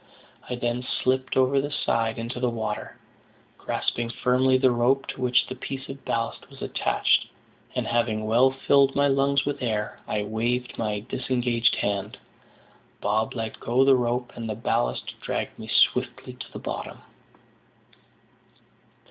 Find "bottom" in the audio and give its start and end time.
16.57-17.03